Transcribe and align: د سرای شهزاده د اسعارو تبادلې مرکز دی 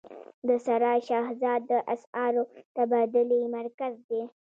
د 0.47 0.49
سرای 0.65 0.99
شهزاده 1.09 1.59
د 1.79 1.87
اسعارو 1.93 2.43
تبادلې 2.75 3.41
مرکز 3.55 3.93
دی 4.09 4.21